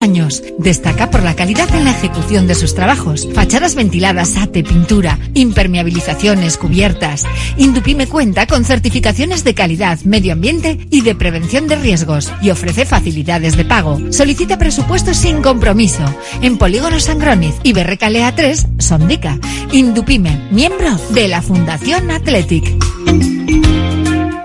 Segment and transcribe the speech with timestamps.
[0.00, 0.44] años.
[0.58, 3.28] Destaca por la calidad en la ejecución de sus trabajos.
[3.34, 7.26] Fachadas ventiladas, ate, pintura, impermeabilizaciones, cubiertas.
[7.56, 12.86] Indupime cuenta con certificaciones de calidad, medio ambiente y de prevención de riesgos y ofrece
[12.86, 13.98] facilidades de pago.
[14.12, 16.04] Solicita presupuestos sin compromiso.
[16.42, 19.38] En Polígono Sangroniz y Berrecalea 3, Sondica.
[19.72, 22.72] Indupime, miembro de la Fundación Athletic.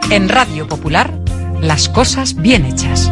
[0.10, 1.14] En Radio Popular,
[1.62, 3.12] las cosas bien hechas.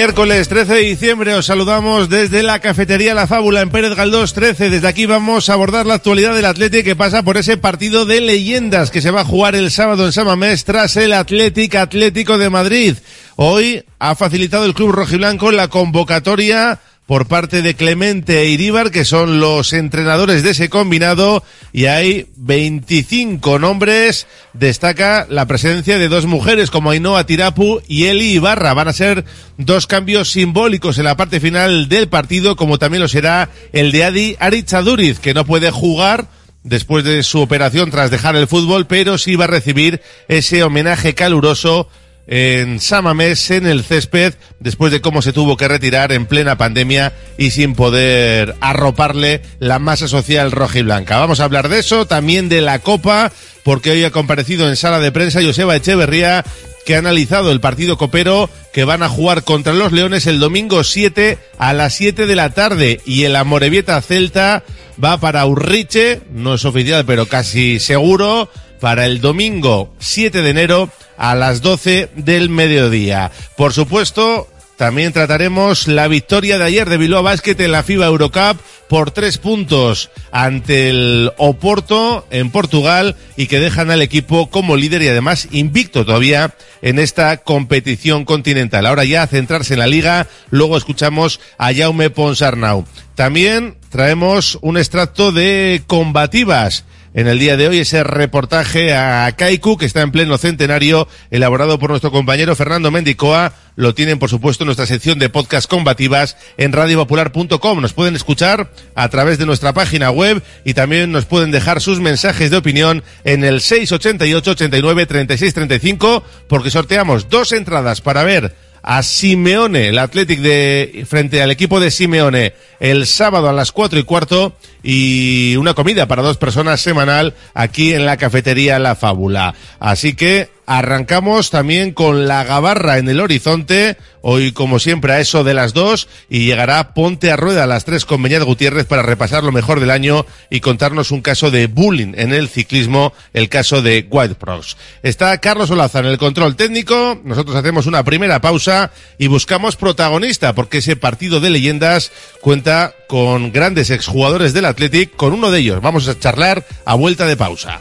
[0.00, 4.70] Miércoles 13 de diciembre os saludamos desde la cafetería La Fábula en Pérez Galdós 13.
[4.70, 8.22] Desde aquí vamos a abordar la actualidad del Atlético que pasa por ese partido de
[8.22, 12.48] leyendas que se va a jugar el sábado en Samamés tras el Atlético Atlético de
[12.48, 12.96] Madrid.
[13.36, 16.80] Hoy ha facilitado el club rojiblanco la convocatoria
[17.10, 22.28] por parte de Clemente e Iríbar, que son los entrenadores de ese combinado, y hay
[22.36, 24.28] 25 nombres.
[24.52, 28.74] Destaca la presencia de dos mujeres como Ainhoa Tirapu y Eli Ibarra.
[28.74, 29.24] Van a ser
[29.58, 34.04] dos cambios simbólicos en la parte final del partido, como también lo será el de
[34.04, 36.28] Adi Arichaduriz, que no puede jugar
[36.62, 41.16] después de su operación tras dejar el fútbol, pero sí va a recibir ese homenaje
[41.16, 41.88] caluroso
[42.30, 47.12] en Samamés, en el césped, después de cómo se tuvo que retirar en plena pandemia
[47.36, 51.18] y sin poder arroparle la masa social roja y blanca.
[51.18, 53.32] Vamos a hablar de eso, también de la Copa,
[53.64, 56.44] porque hoy ha comparecido en sala de prensa Joseba Echeverría,
[56.86, 60.84] que ha analizado el partido copero que van a jugar contra los Leones el domingo
[60.84, 64.62] 7 a las 7 de la tarde y el Amorebieta Celta
[65.02, 68.48] va para Urriche, no es oficial pero casi seguro,
[68.80, 73.30] para el domingo 7 de enero a las 12 del mediodía.
[73.56, 74.48] Por supuesto,
[74.80, 78.58] también trataremos la victoria de ayer de Bilbao Basket en la FIBA Eurocup
[78.88, 85.02] por tres puntos ante el Oporto en Portugal y que dejan al equipo como líder
[85.02, 88.86] y además invicto todavía en esta competición continental.
[88.86, 92.86] Ahora ya a centrarse en la liga, luego escuchamos a Jaume Ponsarnau.
[93.14, 99.76] También traemos un extracto de combativas en el día de hoy ese reportaje a Kaiku
[99.76, 103.52] que está en pleno centenario elaborado por nuestro compañero Fernando Mendicoa.
[103.76, 107.80] Lo tienen, por supuesto, en nuestra sección de podcast combativas en radiopopular.com.
[107.80, 111.98] Nos pueden escuchar a través de nuestra página web y también nos pueden dejar sus
[111.98, 118.54] mensajes de opinión en el 688 89 36 35 porque sorteamos dos entradas para ver
[118.82, 123.98] a Simeone, el Athletic de frente al equipo de Simeone el sábado a las cuatro
[123.98, 129.54] y cuarto y una comida para dos personas semanal aquí en la cafetería La Fábula.
[129.78, 135.42] Así que arrancamos también con la gabarra en el horizonte, hoy como siempre a eso
[135.42, 139.02] de las dos, y llegará Ponte a Rueda a las tres con Beñat Gutiérrez para
[139.02, 143.48] repasar lo mejor del año y contarnos un caso de bullying en el ciclismo, el
[143.48, 144.76] caso de White Prox.
[145.02, 150.54] Está Carlos Olaza en el control técnico, nosotros hacemos una primera pausa y buscamos protagonista,
[150.54, 155.82] porque ese partido de leyendas cuenta con grandes exjugadores del Athletic, con uno de ellos
[155.82, 157.80] vamos a charlar a vuelta de pausa.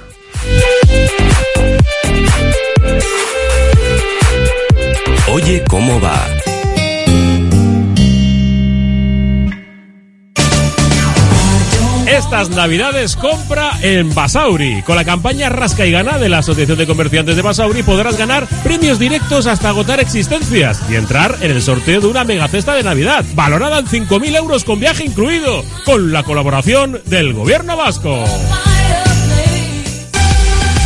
[5.31, 6.25] Oye cómo va.
[12.07, 14.81] Esta Estas navidades compra en Basauri.
[14.83, 18.47] Con la campaña Rasca y Gana de la Asociación de Comerciantes de Basauri podrás ganar
[18.63, 22.83] premios directos hasta agotar existencias y entrar en el sorteo de una mega cesta de
[22.83, 28.23] Navidad, valorada en 5.000 euros con viaje incluido, con la colaboración del Gobierno Vasco.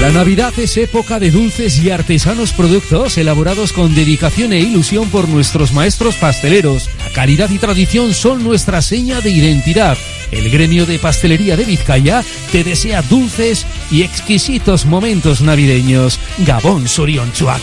[0.00, 5.28] La Navidad es época de dulces y artesanos productos elaborados con dedicación e ilusión por
[5.28, 6.88] nuestros maestros pasteleros.
[7.00, 9.98] La calidad y tradición son nuestra seña de identidad.
[10.30, 16.18] El gremio de pastelería de Vizcaya te desea dulces y exquisitos momentos navideños.
[16.46, 17.60] Gabón Chuac.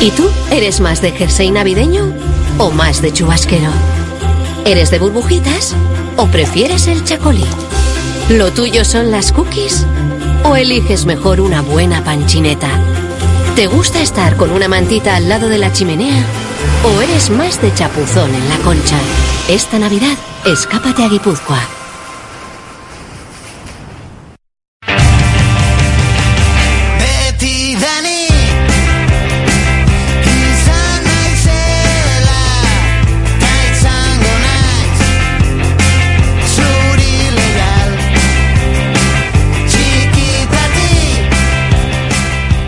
[0.00, 2.14] ¿Y tú eres más de jersey navideño
[2.58, 3.72] o más de chubasquero?
[4.64, 5.74] ¿Eres de burbujitas
[6.16, 7.44] o prefieres el chacolí?
[8.28, 9.84] ¿Lo tuyo son las cookies?
[10.44, 12.68] ¿O eliges mejor una buena panchineta?
[13.56, 16.22] ¿Te gusta estar con una mantita al lado de la chimenea?
[16.84, 18.98] ¿O eres más de chapuzón en la concha?
[19.48, 21.83] Esta Navidad, escápate a Guipúzcoa.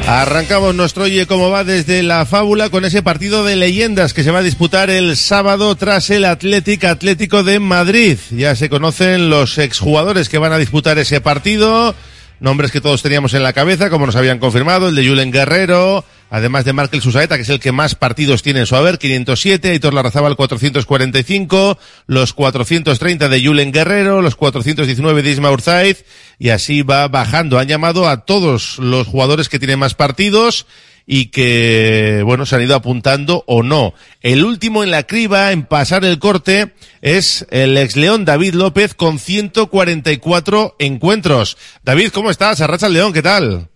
[0.09, 4.31] Arrancamos nuestro Oye Cómo Va desde la fábula con ese partido de leyendas que se
[4.31, 8.17] va a disputar el sábado tras el Athletic Atlético de Madrid.
[8.31, 11.93] Ya se conocen los exjugadores que van a disputar ese partido.
[12.39, 16.05] Nombres que todos teníamos en la cabeza, como nos habían confirmado, el de Julen Guerrero,
[16.31, 19.71] además de Markel Susaeta, que es el que más partidos tiene en su haber, 507,
[19.71, 26.05] Aitor Larrazábal 445, los 430 de Julen Guerrero, los 419 de Isma Urzaiz,
[26.39, 27.59] y así va bajando.
[27.59, 30.67] Han llamado a todos los jugadores que tienen más partidos
[31.07, 33.95] y que, bueno, se han ido apuntando o no.
[34.21, 38.95] El último en la criba en pasar el corte es el ex León David López
[38.95, 41.57] con 144 encuentros.
[41.85, 42.61] David, ¿cómo estás?
[42.61, 43.69] Arracha el León, ¿qué tal?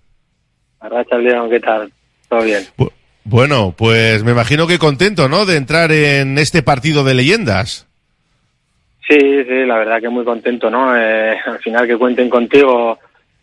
[0.80, 1.92] Arracha el León, ¿qué tal?
[2.30, 2.62] ¿Todo bien?
[2.78, 2.90] Bu-
[3.24, 5.44] Bueno, pues me imagino que contento, ¿no?
[5.44, 7.86] De entrar en este partido de leyendas.
[9.06, 10.96] Sí, sí, la verdad que muy contento, ¿no?
[10.96, 12.98] Eh, al final que cuenten contigo,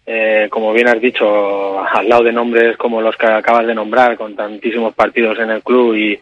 [0.06, 4.18] eh, como bien has dicho, al lado de nombres como los que acabas de nombrar,
[4.18, 6.18] con tantísimos partidos en el club y,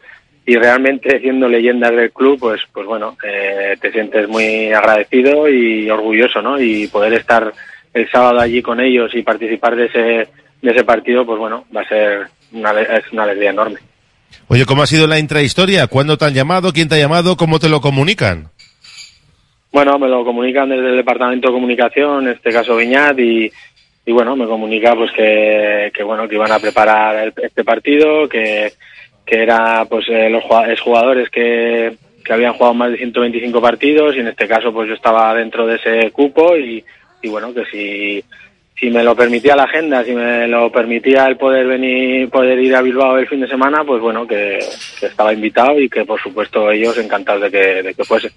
[0.48, 5.90] y realmente siendo leyendas del club, pues, pues bueno, eh, te sientes muy agradecido y
[5.90, 6.60] orgulloso, ¿no?
[6.60, 7.54] Y poder estar
[7.94, 10.28] el sábado allí con ellos y participar de ese,
[10.66, 13.80] de ese partido, pues bueno, va a ser una, es una alegría enorme.
[14.48, 15.88] Oye, ¿cómo ha sido la intrahistoria?
[15.88, 16.74] ¿Cuándo te han llamado?
[16.74, 17.38] ¿Quién te ha llamado?
[17.38, 18.50] ¿Cómo te lo comunican?
[19.72, 23.52] Bueno, me lo comunican desde el departamento de comunicación, en este caso Viñat, y,
[24.06, 28.28] y bueno, me comunica pues que, que bueno que iban a preparar el- este partido,
[28.30, 28.72] que,
[29.26, 30.44] que era pues eh, los
[30.82, 34.94] jugadores que, que habían jugado más de 125 partidos y en este caso pues yo
[34.96, 36.84] estaba dentro de ese cupo y,
[37.22, 38.24] y bueno que si
[38.78, 42.76] si me lo permitía la agenda, si me lo permitía el poder venir, poder ir
[42.76, 44.60] a Bilbao el fin de semana, pues bueno que,
[45.00, 48.32] que estaba invitado y que por supuesto ellos encantados de que, de que fuese.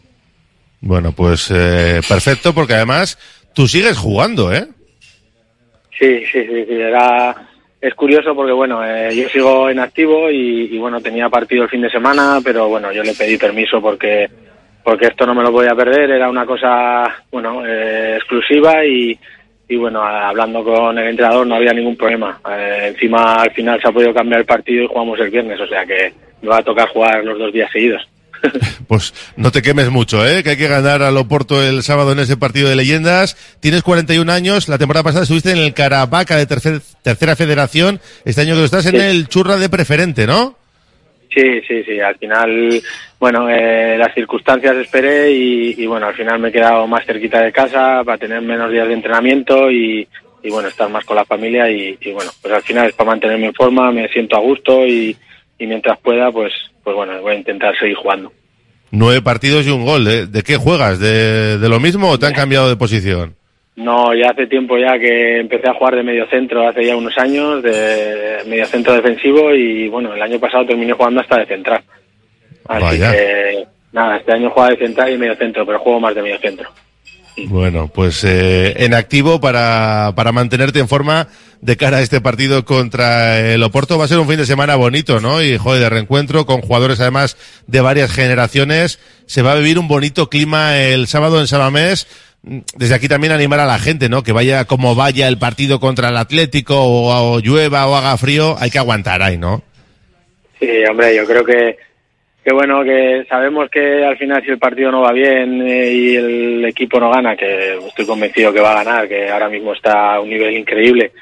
[0.81, 3.19] Bueno, pues eh, perfecto, porque además
[3.53, 4.67] tú sigues jugando, ¿eh?
[5.99, 7.49] Sí, sí, sí, sí, era
[7.81, 11.69] es curioso porque bueno, eh, yo sigo en activo y, y, bueno, tenía partido el
[11.69, 14.29] fin de semana, pero bueno, yo le pedí permiso porque
[14.85, 19.19] porque esto no me lo podía perder, era una cosa, bueno, eh, exclusiva y,
[19.69, 22.41] y bueno, hablando con el entrenador no había ningún problema.
[22.51, 25.67] Eh, encima al final se ha podido cambiar el partido y jugamos el viernes, o
[25.67, 28.03] sea que me va a tocar jugar los dos días seguidos.
[28.89, 30.43] Pues no te quemes mucho, ¿eh?
[30.43, 33.37] que hay que ganar al Oporto el sábado en ese partido de leyendas.
[33.61, 38.41] Tienes 41 años, la temporada pasada estuviste en el Caravaca de tercer- tercera federación, este
[38.43, 38.97] año que estás en Sí.
[39.03, 40.57] el Churra de preferente, ¿no?
[41.39, 42.01] Sí, sí, sí.
[42.01, 42.83] Al final,
[43.21, 47.41] bueno, eh, las circunstancias esperé y, y, bueno, al final me he quedado más cerquita
[47.41, 50.09] de casa para tener menos días de entrenamiento y,
[50.43, 53.11] y, bueno, estar más con la familia y, y, bueno, pues al final es para
[53.11, 55.17] mantenerme en forma, me siento a gusto y,
[55.61, 56.53] y mientras pueda, pues,
[56.83, 58.33] pues bueno, voy a intentar seguir jugando.
[58.91, 60.09] Nueve partidos y un gol.
[60.09, 60.27] ¿eh?
[60.27, 60.99] ¿De qué juegas?
[60.99, 63.38] ¿De, de lo mismo o te han cambiado de posición?
[63.79, 67.17] No, ya hace tiempo ya que empecé a jugar de medio centro, hace ya unos
[67.17, 71.81] años, de medio centro defensivo y bueno, el año pasado terminé jugando hasta de central.
[72.67, 73.13] Así Vaya.
[73.13, 76.41] que nada, este año juego de central y medio centro, pero juego más de medio
[76.41, 76.69] centro.
[77.47, 81.29] Bueno, pues eh, en activo para, para mantenerte en forma
[81.61, 83.97] de cara a este partido contra el Oporto.
[83.97, 85.41] Va a ser un fin de semana bonito, ¿no?
[85.41, 87.37] Y, joder, de reencuentro con jugadores además
[87.69, 88.99] de varias generaciones.
[89.27, 92.09] Se va a vivir un bonito clima el sábado en Sabamés.
[92.77, 94.23] Desde aquí también animar a la gente, ¿no?
[94.23, 98.71] Que vaya como vaya el partido contra el Atlético o, llueva o haga frío, hay
[98.71, 99.63] que aguantar ahí, ¿no?
[100.59, 101.77] Sí, hombre, yo creo que,
[102.43, 106.17] que bueno, que sabemos que al final si el partido no va bien eh, y
[106.17, 110.15] el equipo no gana, que estoy convencido que va a ganar, que ahora mismo está
[110.15, 111.13] a un nivel increíble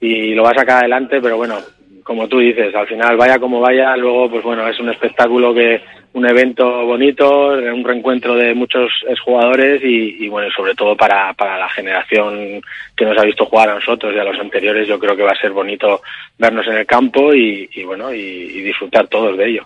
[0.00, 1.58] y lo va a sacar adelante, pero bueno,
[2.02, 5.80] como tú dices, al final vaya como vaya, luego pues bueno, es un espectáculo que
[6.14, 11.58] un evento bonito, un reencuentro de muchos exjugadores y, y bueno, sobre todo para, para
[11.58, 12.60] la generación
[12.94, 15.32] que nos ha visto jugar a nosotros y a los anteriores, yo creo que va
[15.32, 16.02] a ser bonito
[16.38, 19.64] vernos en el campo y, y bueno, y, y disfrutar todos de ello.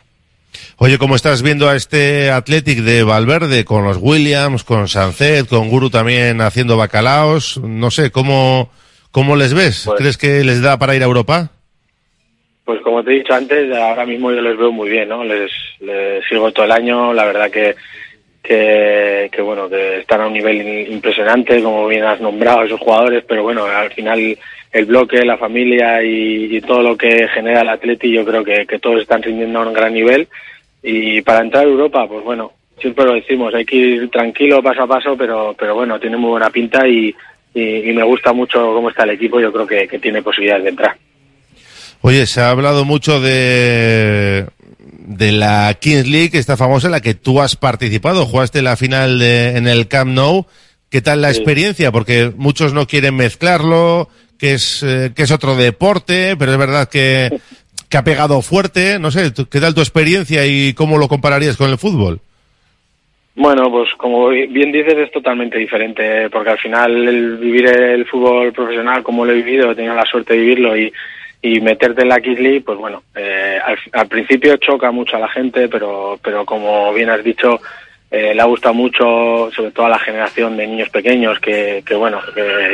[0.78, 5.68] Oye, ¿cómo estás viendo a este Athletic de Valverde con los Williams, con Sancet, con
[5.68, 7.58] Guru también haciendo bacalaos?
[7.58, 8.70] No sé, ¿cómo,
[9.10, 9.82] cómo les ves?
[9.84, 11.50] Pues- ¿Crees que les da para ir a Europa?
[12.66, 15.22] Pues como te he dicho antes, ahora mismo yo les veo muy bien, ¿no?
[15.22, 17.76] Les, les sigo todo el año, la verdad que,
[18.42, 23.44] que, bueno, que están a un nivel impresionante, como bien has nombrado esos jugadores, pero
[23.44, 24.36] bueno, al final
[24.72, 28.66] el bloque, la familia y, y todo lo que genera el Atleti, yo creo que,
[28.66, 30.26] que todos están rindiendo a un gran nivel.
[30.82, 34.82] Y para entrar a Europa, pues bueno, siempre lo decimos, hay que ir tranquilo, paso
[34.82, 37.14] a paso, pero, pero bueno, tiene muy buena pinta y,
[37.54, 40.64] y, y me gusta mucho cómo está el equipo, yo creo que, que tiene posibilidades
[40.64, 40.96] de entrar.
[42.06, 44.46] Oye, se ha hablado mucho de,
[44.78, 49.18] de la Kings League, esta famosa en la que tú has participado, jugaste la final
[49.18, 50.46] de- en el Camp Nou.
[50.88, 51.38] ¿Qué tal la Sí.
[51.40, 51.90] experiencia?
[51.90, 54.08] Porque muchos no quieren mezclarlo,
[54.38, 57.28] que es, eh, que es otro deporte, pero es verdad que,
[57.88, 59.00] que ha pegado fuerte.
[59.00, 62.20] No sé, ¿tú- ¿qué tal tu experiencia y cómo lo compararías con el fútbol?
[63.34, 68.52] Bueno, pues como bien dices es totalmente diferente, porque al final el vivir el fútbol
[68.52, 70.92] profesional como lo he vivido, he tenido la suerte de vivirlo y,
[71.46, 73.58] y meterte en la Kids League, pues bueno, eh,
[73.92, 77.60] al, principio choca mucho a la gente, pero, pero como bien has dicho,
[78.10, 81.94] eh, le ha gustado mucho, sobre todo a la generación de niños pequeños, que, que
[81.94, 82.20] bueno,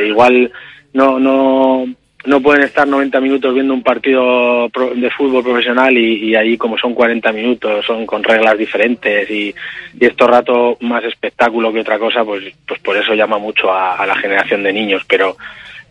[0.07, 0.51] igual
[0.93, 1.85] no, no,
[2.25, 6.95] no pueden estar 90 minutos viendo un partido de fútbol profesional y, ahí como son
[6.95, 9.53] 40 minutos, son con reglas diferentes y,
[9.99, 14.03] y estos rato más espectáculo que otra cosa, pues, pues por eso llama mucho a
[14.07, 15.37] la generación de niños, pero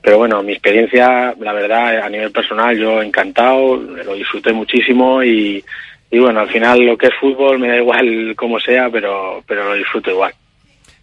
[0.03, 5.65] pero bueno, mi experiencia, la verdad, a nivel personal, yo encantado, lo disfruté muchísimo y,
[6.11, 9.65] y bueno, al final lo que es fútbol me da igual como sea, pero, pero
[9.69, 10.33] lo disfruto igual.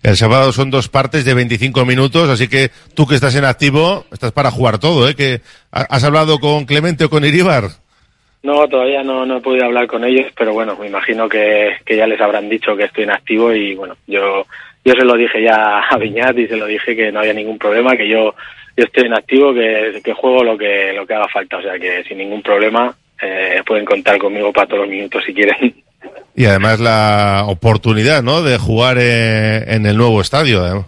[0.02, 4.06] El sábado son dos partes de 25 minutos, así que tú que estás en activo,
[4.14, 5.14] estás para jugar todo, ¿eh?
[5.16, 5.42] Que
[5.74, 7.64] ha- ¿Has hablado con Clemente o con Iribar?
[8.42, 11.98] No, todavía no, no he podido hablar con ellos, pero bueno, me imagino que, que
[11.98, 14.46] ya les habrán dicho que estoy en activo y bueno, yo,
[14.86, 17.58] yo se lo dije ya a Viñat y se lo dije que no había ningún
[17.60, 18.34] problema, que yo,
[18.80, 21.78] yo estoy en activo, que, que juego lo que, lo que haga falta, o sea
[21.80, 25.74] que sin ningún problema eh, pueden contar conmigo para todos los minutos si quieren.
[26.36, 28.42] Y además la oportunidad, ¿no?
[28.42, 30.66] De jugar eh, en el nuevo estadio.
[30.66, 30.82] ¿eh?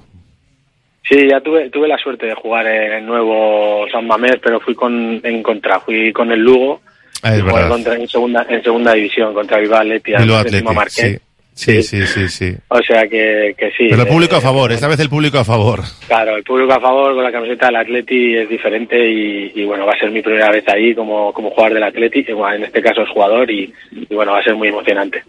[1.09, 4.73] Sí, ya tuve, tuve la suerte de jugar en el nuevo San Mamés, pero fui
[4.75, 6.79] con, en contra, fui con el Lugo,
[7.23, 7.69] Ah, es y jugué verdad.
[7.69, 10.93] contra, en, segunda, en segunda división contra Bilbao Athletic, Bilbao Athletic, Marqués.
[10.93, 11.17] sí.
[11.53, 12.55] Sí, sí, sí, sí.
[12.69, 13.87] O sea que, que sí.
[13.89, 15.81] Pero el público eh, a favor, esta vez el público a favor.
[16.07, 19.85] Claro, el público a favor con la camiseta del Atleti es diferente y, y, bueno,
[19.85, 22.63] va a ser mi primera vez ahí como, como jugador del Atleti, que bueno, en
[22.63, 25.23] este caso es jugador y, y bueno, va a ser muy emocionante.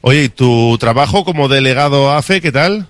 [0.00, 2.86] Oye, ¿y tu trabajo como delegado AFE, qué tal?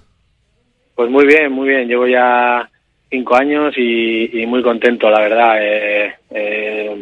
[0.94, 1.88] Pues muy bien, muy bien.
[1.88, 2.68] Llevo ya
[3.10, 5.56] cinco años y, y muy contento, la verdad.
[5.60, 6.96] Eh, eh,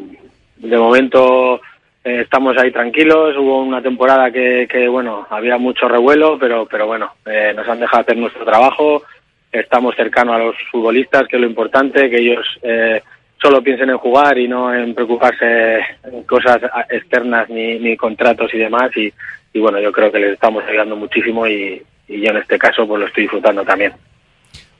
[0.57, 1.61] de momento
[2.05, 3.37] eh, estamos ahí tranquilos.
[3.37, 7.81] Hubo una temporada que, que bueno, había mucho revuelo, pero, pero bueno, eh, nos han
[7.81, 9.03] dejado hacer nuestro trabajo.
[9.51, 13.03] Estamos cercanos a los futbolistas, que es lo importante, que ellos eh,
[13.41, 18.59] solo piensen en jugar y no en preocuparse en cosas externas ni, ni contratos y
[18.59, 18.97] demás.
[18.97, 19.13] Y,
[19.53, 22.87] y bueno, yo creo que les estamos ayudando muchísimo y, y yo en este caso
[22.87, 23.93] pues lo estoy disfrutando también.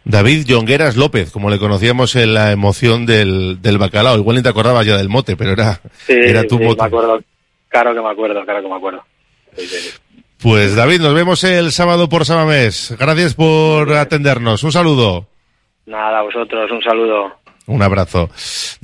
[0.05, 4.17] David Jongueras López, como le conocíamos en la emoción del, del bacalao.
[4.19, 6.83] Igual ni te acordabas ya del mote, pero era, Sí, era tu sí, mote.
[6.83, 7.21] me acuerdo.
[7.69, 9.03] Claro que me acuerdo, claro que me acuerdo.
[9.57, 9.91] Sí.
[10.41, 12.95] Pues David, nos vemos el sábado por Samamés.
[12.99, 14.63] Gracias por atendernos.
[14.63, 15.27] Un saludo.
[15.87, 17.33] Nada, a vosotros, un saludo.
[17.67, 18.29] Un abrazo.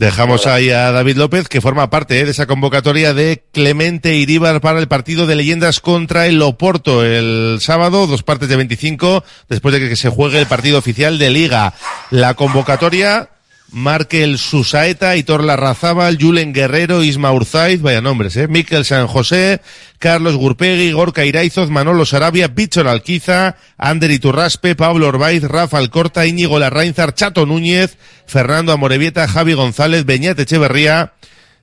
[0.00, 4.62] Dejamos ahí a David López, que forma parte eh, de esa convocatoria de Clemente Iríbar
[4.62, 9.74] para el partido de leyendas contra el Oporto el sábado, dos partes de 25, después
[9.74, 11.74] de que se juegue el partido oficial de Liga.
[12.08, 13.28] La convocatoria,
[13.72, 19.60] Markel Susaeta, Hitor Larrazábal, Julen Guerrero, Isma Urzaiz, vaya nombres, eh, Miquel San José,
[19.98, 26.58] Carlos Gurpegui, Gorka Iraizoz, Manolo Sarabia, Víctor Alquiza, Ander Iturraspe, Pablo Orbaiz, Rafa Alcorta, Íñigo
[26.58, 27.96] Larrainzar, Chato Núñez,
[28.26, 31.12] Fernando Amorebieta, Javi González, Beñat Echeverría,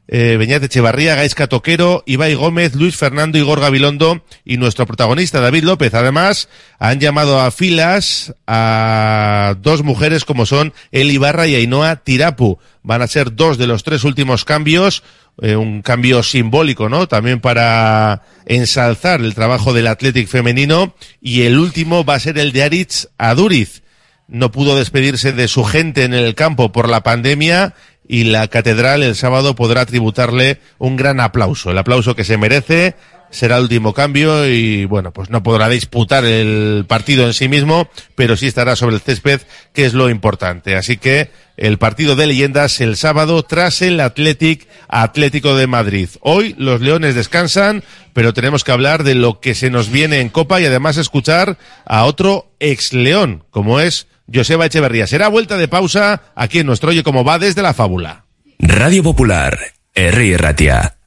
[0.08, 5.64] eh, Beñat Echevarría, Gaisca Toquero, Ibai Gómez, Luis Fernando, Igor Gabilondo y nuestro protagonista David
[5.64, 5.94] López.
[5.94, 6.48] Además,
[6.80, 12.60] han llamado a filas a dos mujeres como son El Ibarra y Ainhoa Tirapu.
[12.84, 15.04] Van a ser dos de los tres últimos cambios,
[15.42, 17.08] eh, un cambio simbólico, ¿no?
[17.08, 22.54] También para ensalzar el trabajo del Athletic femenino y el último va a ser el
[22.54, 23.84] de Aritz Aduriz
[24.28, 27.76] no pudo despedirse de su gente en el campo por la pandemia
[28.08, 32.96] y la catedral el sábado podrá tributarle un gran aplauso, el aplauso que se merece.
[33.30, 37.90] Será el último cambio y bueno, pues no podrá disputar el partido en sí mismo,
[38.16, 39.42] pero sí estará sobre el césped,
[39.74, 40.78] que es lo importante.
[40.78, 46.08] Así que el partido de leyendas el sábado tras el Athletic Atlético de Madrid.
[46.22, 47.84] Hoy los Leones descansan,
[48.14, 51.58] pero tenemos que hablar de lo que se nos viene en Copa y además escuchar
[51.86, 55.08] a otro ex León, como es Joseba Echeverría.
[55.08, 58.26] Será vuelta de pausa aquí en nuestro Oye Cómo Va desde la fábula.
[58.60, 59.58] Radio Popular,
[59.94, 60.98] Herri Ratia.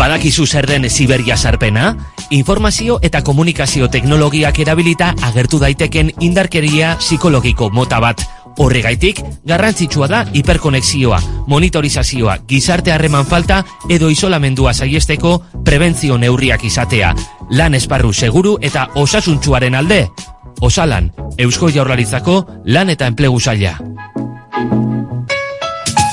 [0.00, 1.96] Badakizu zer den Siberia sarpena?
[2.30, 8.22] Informazio eta komunikazio teknologiak erabilita agertu daiteken indarkeria psikologiko mota bat.
[8.56, 17.12] Horregaitik, garrantzitsua da hiperkonexioa, monitorizazioa, gizarte harreman falta edo isolamendua saiesteko prebentzio neurriak izatea.
[17.50, 20.08] Lan esparru seguru eta osasuntsuaren alde.
[20.60, 23.38] Osalan, Eusko Jaurlaritzako lan eta enplegu.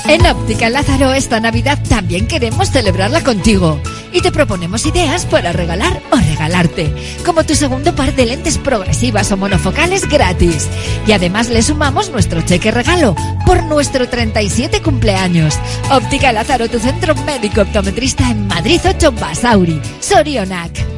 [0.08, 3.78] En Óptica Lázaro esta Navidad también queremos celebrarla contigo
[4.12, 6.90] y te proponemos ideas para regalar o regalarte,
[7.26, 10.68] como tu segundo par de lentes progresivas o monofocales gratis.
[11.06, 15.58] Y además le sumamos nuestro cheque regalo por nuestro 37 cumpleaños.
[15.90, 20.97] Óptica Lázaro, tu centro médico optometrista en Madrid 8 Basauri, Sorionac.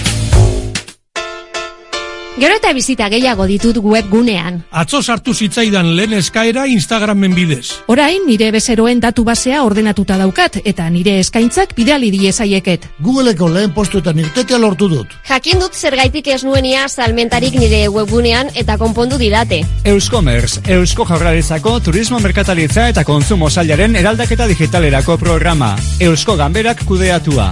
[2.39, 4.61] Gero eta bizita gehiago ditut webgunean.
[4.71, 7.81] Atzo sartu zitzaidan lehen eskaera Instagramen bidez.
[7.91, 12.87] Orain nire bezeroen datu basea ordenatuta daukat eta nire eskaintzak bidali diezaieket.
[13.03, 15.11] Googleeko lehen postuetan irtetea lortu dut.
[15.27, 19.65] Jakin dut zergaitik ez nuenia salmentarik nire webgunean eta konpondu didate.
[19.83, 25.75] Euskomerz, Eusko Jaurlaritzako Turismo Merkataritza eta Kontzumo Sailaren eraldaketa digitalerako programa.
[25.99, 27.51] Eusko Ganberak kudeatua.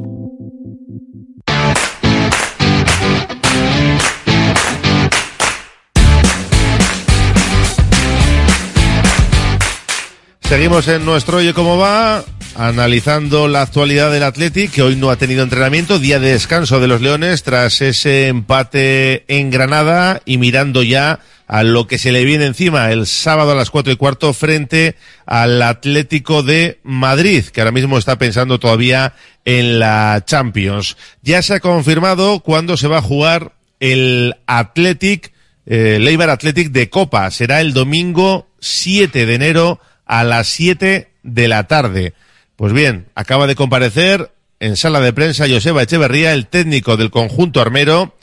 [10.51, 15.15] Seguimos en nuestro Oye Cómo Va, analizando la actualidad del Athletic, que hoy no ha
[15.15, 20.83] tenido entrenamiento, día de descanso de los Leones tras ese empate en Granada y mirando
[20.83, 24.33] ya a lo que se le viene encima el sábado a las cuatro y cuarto
[24.33, 29.13] frente al Atlético de Madrid, que ahora mismo está pensando todavía
[29.45, 30.97] en la Champions.
[31.21, 35.31] Ya se ha confirmado cuándo se va a jugar el Athletic,
[35.65, 37.31] eh, Leibar Athletic de Copa.
[37.31, 39.79] Será el domingo 7 de enero
[40.11, 42.13] a las 7 de la tarde.
[42.57, 47.61] Pues bien, acaba de comparecer en sala de prensa Joseba Echeverría, el técnico del conjunto
[47.61, 48.13] armero,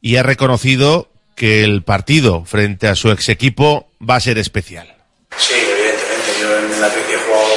[0.00, 4.96] y ha reconocido que el partido frente a su ex equipo va a ser especial.
[5.36, 6.40] Sí, evidentemente.
[6.40, 7.54] Yo en el Atleti he jugado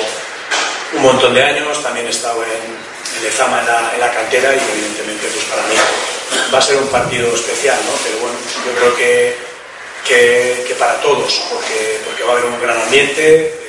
[0.98, 4.56] un montón de años, también he estado en, en Lezama en la, en la cantera
[4.56, 5.76] y evidentemente pues para mí
[6.54, 7.94] va a ser un partido especial, ¿no?
[8.04, 9.36] Pero bueno, yo creo que,
[10.06, 13.69] que, que para todos, porque, porque va a haber un gran ambiente,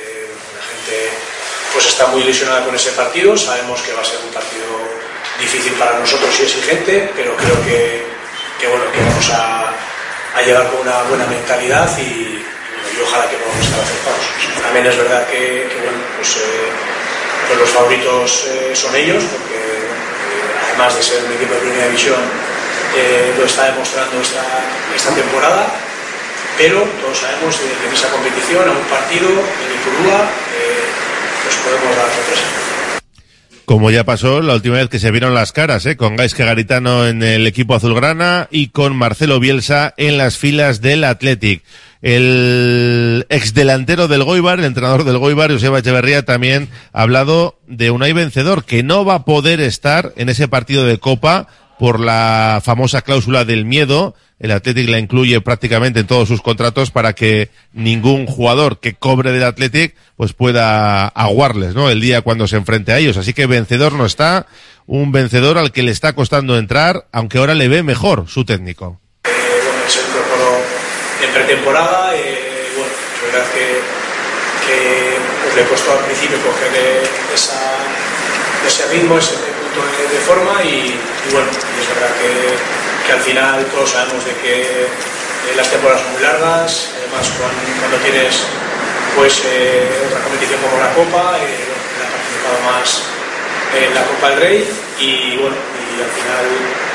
[1.73, 4.65] pues está muy ilusionada con ese partido, sabemos que va a ser un partido
[5.39, 8.03] difícil para nosotros y exigente, pero creo que,
[8.67, 9.73] bueno, que vamos a,
[10.35, 12.43] a llegar con una buena mentalidad y,
[13.01, 14.25] ojalá que podamos estar acertados.
[14.61, 16.69] También es verdad que, bueno, pues, eh,
[17.47, 21.85] pues los favoritos eh, son ellos, porque eh, además de ser un equipo de primera
[21.85, 22.19] división,
[23.37, 24.43] lo está demostrando esta,
[24.93, 25.65] esta temporada,
[26.61, 30.83] pero todos sabemos de en esa competición, a un partido en Ipurúa, eh,
[31.43, 32.43] pues podemos dar sorpresa.
[33.65, 35.97] Como ya pasó la última vez que se vieron las caras, ¿eh?
[35.97, 41.03] con Gaisca Garitano en el equipo azulgrana y con Marcelo Bielsa en las filas del
[41.03, 41.63] Athletic.
[42.03, 48.13] El exdelantero del Goibar, el entrenador del Goibar, Joseba Echeverría, también ha hablado de Unai
[48.13, 51.47] Vencedor, que no va a poder estar en ese partido de Copa
[51.79, 54.13] por la famosa cláusula del miedo.
[54.41, 59.31] El Athletic la incluye prácticamente en todos sus contratos para que ningún jugador que cobre
[59.31, 61.91] del Athletic pues pueda aguarles, ¿no?
[61.91, 63.17] El día cuando se enfrente a ellos.
[63.17, 64.47] Así que vencedor no está,
[64.87, 68.99] un vencedor al que le está costando entrar, aunque ahora le ve mejor su técnico.
[69.25, 70.57] Eh, bueno, se incorporó
[71.23, 73.77] en pretemporada, eh, bueno, es verdad que,
[74.65, 76.71] que pues, le costó al principio coger
[78.65, 80.97] ese ritmo, ese punto de, forma y,
[81.31, 86.13] bueno, es verdad que, que al final todos sabemos de que eh, las temporadas son
[86.13, 88.43] muy largas, además cuando, tienes
[89.15, 91.67] pues eh, otra competición como la Copa, eh,
[91.99, 93.03] ha participado más
[93.75, 96.45] en la Copa del Rey y bueno, y al final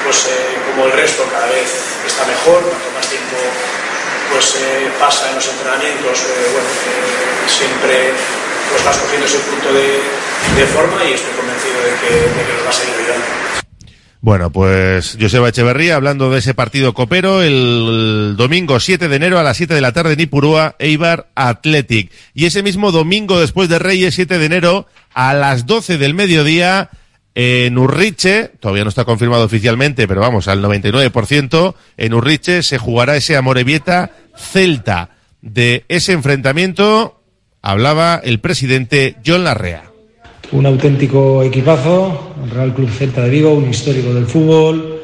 [0.05, 1.69] pues eh, como el resto cada vez
[2.07, 3.37] está mejor, cuanto más tiempo
[4.33, 8.13] pues eh, pasa en los entrenamientos, eh, bueno, eh, siempre
[8.71, 10.03] pues vas cogiendo ese punto de,
[10.57, 13.66] de forma y estoy convencido de que, de que nos va a seguir ayudando.
[14.27, 19.45] Bueno, pues Joseba Echeverría hablando de ese partido copero el domingo 7 de enero a
[19.45, 22.11] las 7 de la tarde en Ipurúa, Eibar Athletic.
[22.35, 26.91] Y ese mismo domingo después de Reyes, 7 de enero, a las 12 del mediodía,
[27.37, 33.15] en Urriche, todavía no está confirmado oficialmente, pero vamos, al 99%, en Urriche se jugará
[33.15, 35.11] ese Amorebieta Celta.
[35.41, 37.23] De ese enfrentamiento
[37.63, 39.96] hablaba el presidente John Larrea.
[40.53, 45.01] Un auténtico equipazo, el Real Club Celta de Vigo, un histórico del fútbol,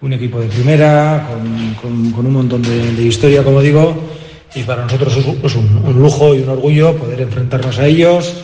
[0.00, 1.26] un equipo de primera,
[1.82, 3.94] con, un montón de, historia, como digo,
[4.54, 8.34] y para nosotros es, un- lujo y un orgullo poder enfrentarnos a ellos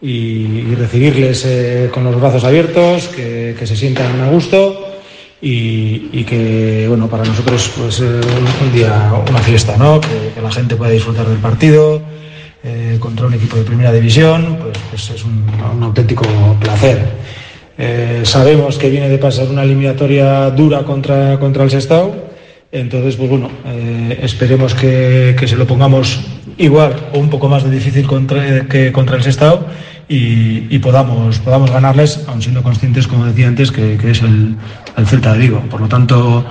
[0.00, 4.86] y, recibirles eh, con los brazos abiertos, que, se sientan a gusto
[5.42, 10.00] y, que, bueno, para nosotros pues, eh, un, día, una fiesta, ¿no?
[10.00, 12.00] Que la gente pueda disfrutar del partido
[12.64, 15.46] eh, contra un equipo de primera división, pues, pues es un,
[15.80, 16.24] auténtico
[16.60, 16.98] placer.
[17.78, 22.16] Eh, sabemos que viene de pasar una eliminatoria dura contra, contra el Sestao,
[22.72, 26.20] entonces, pues bueno, eh, esperemos que, que se lo pongamos
[26.58, 28.08] igual o un poco más de difícil
[28.68, 29.64] que contra el Sestao
[30.08, 34.56] y, podamos, podamos ganarles, aun siendo conscientes, como decía antes, que, que es el,
[34.96, 35.60] el Celta de Vigo.
[35.70, 36.44] Por lo tanto,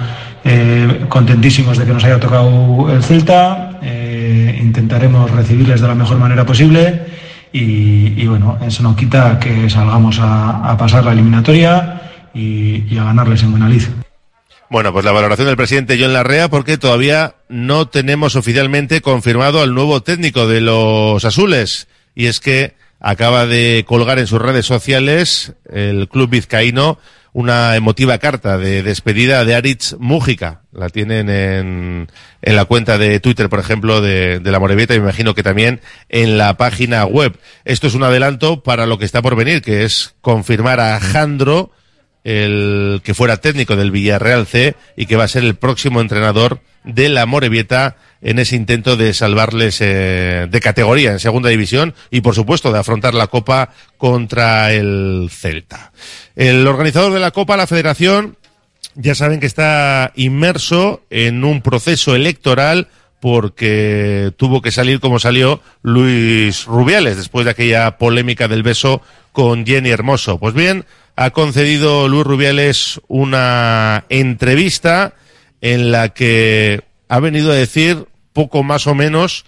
[1.10, 3.67] contentísimos de que nos haya tocado el Celta,
[4.62, 7.06] intentaremos recibirles de la mejor manera posible
[7.52, 12.02] y, bueno, eso no quita que salgamos a, pasar la eliminatoria
[12.34, 13.90] y, y a ganarles en Buenaliz.
[14.70, 19.74] Bueno, pues la valoración del presidente John Larrea, porque todavía no tenemos oficialmente confirmado al
[19.74, 21.88] nuevo técnico de los azules.
[22.16, 27.00] Y es que acaba de colgar en sus redes sociales el club vizcaíno
[27.38, 30.64] una emotiva carta de despedida de Aritz Mújica.
[30.72, 32.08] La tienen en,
[32.42, 35.80] en la cuenta de Twitter, por ejemplo, de, la Morevieta y me imagino que también
[36.10, 37.38] en la página web.
[37.64, 41.70] Esto es un adelanto para lo que está por venir, que es confirmar a Jandro,
[42.24, 46.62] el que fuera técnico del Villarreal C y que va a ser el próximo entrenador
[46.86, 52.22] de la Morevieta en ese intento de salvarles eh, de categoría en segunda división y
[52.22, 55.92] por supuesto de afrontar la Copa contra el Celta.
[56.36, 58.38] El organizador de la Copa, la Federación,
[58.96, 62.88] ya saben que está inmerso en un proceso electoral
[63.20, 69.02] porque tuvo que salir como salió Luis Rubiales después de aquella polémica del beso
[69.32, 70.40] con Jenny Hermoso.
[70.40, 75.14] Pues bien, ha concedido Luis Rubiales una entrevista
[75.62, 79.46] en la que ha venido a decir poco más o menos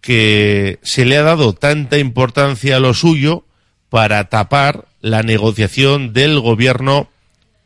[0.00, 3.44] que se le ha dado tanta importancia a lo suyo
[3.88, 7.08] para tapar la negociación del gobierno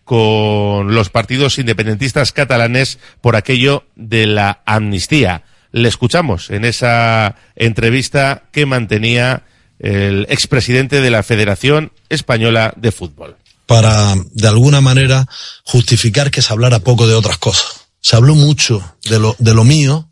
[0.05, 5.43] con los partidos independentistas catalanes por aquello de la amnistía.
[5.73, 9.43] Le escuchamos en esa entrevista que mantenía
[9.79, 13.37] el expresidente de la Federación Española de Fútbol.
[13.67, 15.27] Para, de alguna manera,
[15.65, 17.86] justificar que se hablara poco de otras cosas.
[18.07, 20.09] Se habló mucho de lo, de lo mío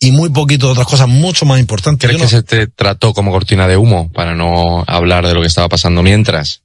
[0.00, 2.08] y muy poquito de otras cosas mucho más importantes.
[2.08, 5.42] ¿Crees no- que se te trató como cortina de humo para no hablar de lo
[5.42, 6.62] que estaba pasando mientras?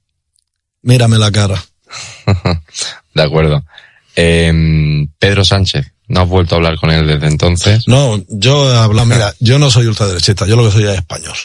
[0.80, 1.62] Mírame la cara.
[3.14, 3.62] De acuerdo.
[4.16, 7.86] Em, Pedro Sánchez, ¿no has vuelto a hablar con él desde entonces?
[7.86, 11.36] No, yo he hablado, mira, yo no soy ultraderechista, yo lo que soy es español.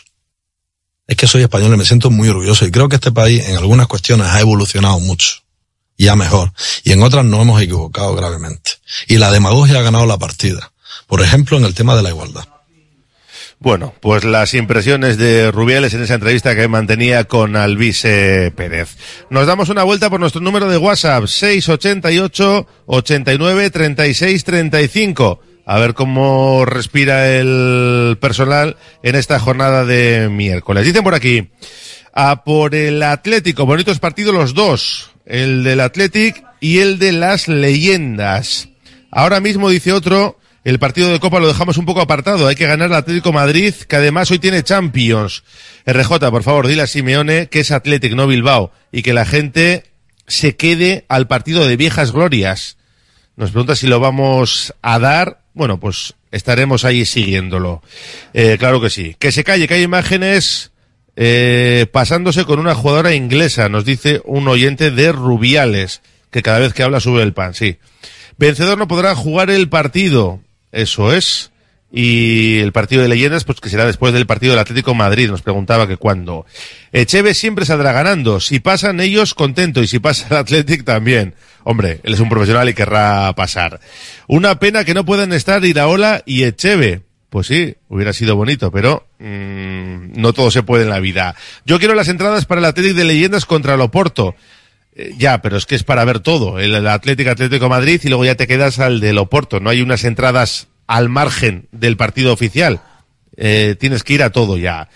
[1.08, 3.58] Es que soy español y me siento muy orgulloso y creo que este país en
[3.58, 5.40] algunas cuestiones ha evolucionado mucho
[5.98, 6.52] y mejor.
[6.84, 8.72] Y en otras nos hemos equivocado gravemente.
[9.08, 10.72] Y la demagogia ha ganado la partida.
[11.08, 12.46] Por ejemplo, en el tema de la igualdad.
[13.60, 18.98] Bueno, pues las impresiones de Rubiales en esa entrevista que mantenía con Alvise Pérez.
[19.30, 25.40] Nos damos una vuelta por nuestro número de WhatsApp, 688 89 36 35.
[25.66, 30.86] A ver cómo respira el personal en esta jornada de miércoles.
[30.86, 31.50] Dicen por aquí,
[32.14, 37.48] a por el Atlético, bonitos partidos los dos, el del Athletic y el de las
[37.48, 38.70] leyendas.
[39.12, 42.68] Ahora mismo dice otro, el partido de Copa lo dejamos un poco apartado, hay que
[42.68, 45.44] ganar al Atlético Madrid, que además hoy tiene Champions.
[45.86, 49.84] RJ, por favor, dile a Simeone que es Athletic, no Bilbao, y que la gente
[50.28, 52.78] se quede al partido de viejas glorias.
[53.36, 55.42] Nos pregunta si lo vamos a dar.
[55.54, 57.82] Bueno, pues estaremos ahí siguiéndolo.
[58.34, 59.16] Eh, claro que sí.
[59.20, 60.72] Que se calle, que hay imágenes
[61.16, 66.02] eh, pasándose con una jugadora inglesa, nos dice un oyente de Rubiales,
[66.32, 67.78] que cada vez que habla sube el pan, sí.
[68.38, 71.52] Vencedor no podrá jugar el partido, eso es.
[71.98, 75.42] Y el partido de leyendas, pues que será después del partido del Atlético Madrid, nos
[75.42, 76.46] preguntaba que cuándo.
[76.92, 78.42] Echeve siempre saldrá ganando.
[78.42, 79.82] Si pasan ellos, contento.
[79.82, 81.36] Y si pasa el Athletic, también.
[81.64, 83.80] Hombre, él es un profesional y querrá pasar.
[84.28, 87.05] Una pena que no puedan estar Iraola y Echeve.
[87.36, 91.36] Pues sí, hubiera sido bonito, pero mm, no todo se puede en la vida.
[91.66, 94.36] Yo quiero las entradas para el Atlético de Leyendas contra el Oporto.
[94.96, 96.60] Eh, ya, pero es que es para ver todo.
[96.60, 99.60] El, Atlético Atlético de Madrid y luego ya te quedas al del Oporto.
[99.60, 102.80] No hay unas entradas al margen del partido oficial.
[103.36, 104.88] Eh, tienes que ir a todo ya.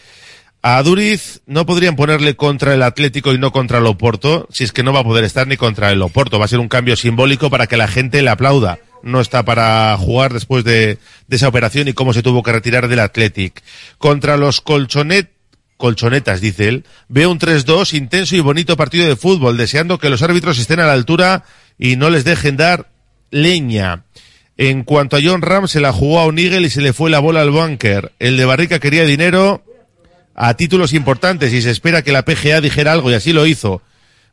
[0.61, 4.71] A Duriz no podrían ponerle contra el Atlético y no contra el Oporto, si es
[4.71, 6.39] que no va a poder estar ni contra el Oporto.
[6.39, 8.79] Va a ser un cambio simbólico para que la gente le aplauda.
[9.03, 10.99] No está para jugar después de,
[11.29, 13.63] de esa operación y cómo se tuvo que retirar del Athletic.
[13.99, 15.31] Contra los Colchonet,
[15.77, 20.23] colchonetas, dice él, veo un 3-2 intenso y bonito partido de fútbol, deseando que los
[20.23, 21.45] árbitros estén a la altura
[21.77, 22.89] y no les dejen dar
[23.29, 24.03] leña.
[24.57, 27.19] En cuanto a John Ram, se la jugó a O'Neill y se le fue la
[27.19, 28.11] bola al bunker.
[28.19, 29.63] El de Barrica quería dinero
[30.35, 33.81] a títulos importantes y se espera que la PGA dijera algo y así lo hizo.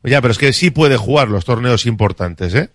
[0.03, 2.71] Ya, pero es que sí puede jugar los torneos importantes, ¿eh?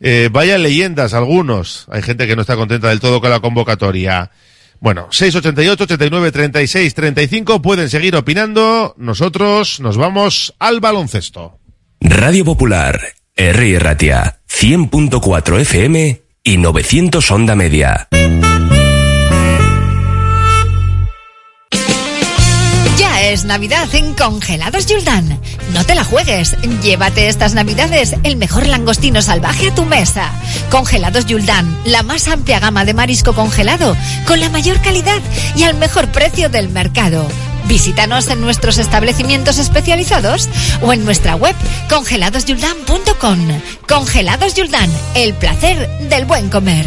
[0.00, 1.86] Eh, vaya leyendas algunos.
[1.90, 4.30] Hay gente que no está contenta del todo con la convocatoria.
[4.80, 8.94] Bueno, 688, 89, 36, 35 pueden seguir opinando.
[8.96, 11.58] Nosotros nos vamos al baloncesto.
[12.00, 13.00] Radio Popular,
[13.34, 13.78] R.
[13.80, 18.08] Ratia, 100.4 FM y 900 Onda Media.
[23.30, 25.40] Es Navidad en Congelados Yuldan.
[25.72, 26.56] No te la juegues.
[26.82, 30.32] Llévate estas Navidades el mejor langostino salvaje a tu mesa.
[30.70, 35.20] Congelados Yuldan, la más amplia gama de marisco congelado, con la mayor calidad
[35.56, 37.28] y al mejor precio del mercado.
[37.66, 40.48] Visítanos en nuestros establecimientos especializados
[40.80, 41.54] o en nuestra web
[41.90, 43.38] congeladosyuldan.com.
[43.86, 46.86] Congelados Yuldan, el placer del buen comer.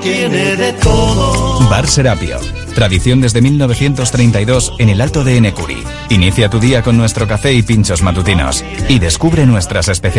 [0.00, 1.68] Tiene de todo.
[1.68, 2.38] Bar Serapio.
[2.74, 5.82] Tradición desde 1932 en el Alto de Enecuri.
[6.08, 8.64] Inicia tu día con nuestro café y pinchos matutinos.
[8.88, 10.00] Y descubre nuestras especialidades.